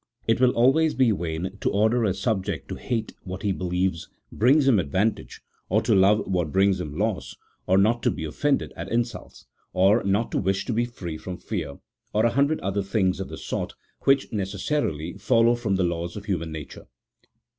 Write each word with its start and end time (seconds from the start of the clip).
It 0.25 0.41
will 0.41 0.49
always 0.55 0.95
be 0.95 1.11
vain 1.11 1.59
to 1.61 1.69
order 1.69 2.03
a 2.03 2.15
subject 2.15 2.67
to 2.69 2.75
hate 2.75 3.13
what 3.23 3.43
he 3.43 3.51
believes 3.51 4.09
brings 4.31 4.67
him 4.67 4.79
advantage, 4.79 5.41
or 5.69 5.83
to 5.83 5.93
love 5.93 6.25
what 6.25 6.51
brings 6.51 6.81
him 6.81 6.97
loss, 6.97 7.35
or 7.67 7.77
not 7.77 8.01
to 8.01 8.09
be 8.09 8.23
offended 8.25 8.73
at 8.75 8.91
insults, 8.91 9.45
or 9.73 10.03
not 10.03 10.31
to 10.31 10.39
wish 10.39 10.65
to 10.65 10.73
be 10.73 10.85
free 10.85 11.19
from 11.19 11.37
fear, 11.37 11.77
or 12.13 12.25
a 12.25 12.31
hundred 12.31 12.59
other 12.61 12.81
things 12.81 13.19
of 13.19 13.29
the 13.29 13.37
sort, 13.37 13.73
which 14.05 14.31
necessarily 14.31 15.13
follow 15.19 15.53
from 15.53 15.75
the 15.75 15.83
laws 15.83 16.15
of 16.17 16.25
human 16.25 16.51
nature. 16.51 16.87